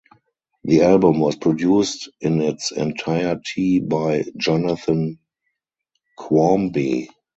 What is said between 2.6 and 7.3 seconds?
entirety by Jonathan Quarmby.